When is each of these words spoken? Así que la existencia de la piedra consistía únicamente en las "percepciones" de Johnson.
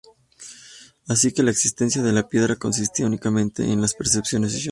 Así 1.07 1.31
que 1.31 1.43
la 1.43 1.51
existencia 1.51 2.01
de 2.01 2.11
la 2.11 2.27
piedra 2.27 2.55
consistía 2.55 3.05
únicamente 3.05 3.71
en 3.71 3.81
las 3.81 3.93
"percepciones" 3.93 4.51
de 4.51 4.53
Johnson. 4.53 4.59